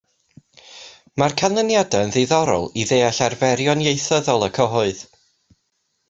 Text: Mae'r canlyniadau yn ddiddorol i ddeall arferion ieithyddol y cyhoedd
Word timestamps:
Mae'r 1.21 1.33
canlyniadau 1.41 2.05
yn 2.07 2.13
ddiddorol 2.15 2.65
i 2.83 2.85
ddeall 2.91 3.19
arferion 3.29 3.83
ieithyddol 3.87 4.47
y 4.51 4.53
cyhoedd 4.59 5.05